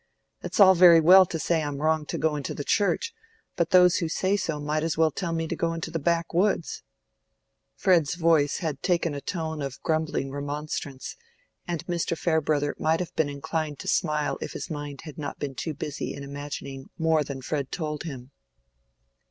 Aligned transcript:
It's 0.41 0.59
all 0.59 0.73
very 0.73 0.99
well 0.99 1.27
to 1.27 1.37
say 1.37 1.61
I'm 1.61 1.79
wrong 1.79 2.07
to 2.07 2.17
go 2.17 2.35
into 2.35 2.55
the 2.55 2.63
Church; 2.63 3.13
but 3.55 3.69
those 3.69 3.97
who 3.97 4.09
say 4.09 4.35
so 4.35 4.59
might 4.59 4.81
as 4.81 4.97
well 4.97 5.11
tell 5.11 5.31
me 5.31 5.47
to 5.47 5.55
go 5.55 5.75
into 5.75 5.91
the 5.91 5.99
backwoods." 5.99 6.81
Fred's 7.75 8.15
voice 8.15 8.57
had 8.65 8.81
taken 8.81 9.13
a 9.13 9.21
tone 9.21 9.61
of 9.61 9.79
grumbling 9.83 10.31
remonstrance, 10.31 11.17
and 11.67 11.85
Mr. 11.85 12.17
Farebrother 12.17 12.73
might 12.79 12.99
have 12.99 13.15
been 13.15 13.29
inclined 13.29 13.77
to 13.77 13.87
smile 13.87 14.39
if 14.41 14.53
his 14.53 14.71
mind 14.71 15.01
had 15.01 15.19
not 15.19 15.37
been 15.37 15.53
too 15.53 15.75
busy 15.75 16.15
in 16.15 16.23
imagining 16.23 16.89
more 16.97 17.23
than 17.23 17.39
Fred 17.43 17.71
told 17.71 18.01
him. 18.01 18.31